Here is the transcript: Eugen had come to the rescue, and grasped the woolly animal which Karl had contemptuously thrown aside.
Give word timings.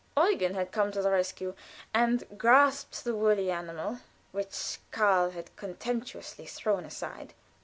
Eugen 0.17 0.55
had 0.55 0.71
come 0.71 0.91
to 0.91 0.99
the 0.99 1.11
rescue, 1.11 1.53
and 1.93 2.23
grasped 2.35 3.03
the 3.03 3.13
woolly 3.13 3.51
animal 3.51 3.99
which 4.31 4.79
Karl 4.89 5.29
had 5.29 5.55
contemptuously 5.55 6.47
thrown 6.47 6.85
aside. 6.85 7.35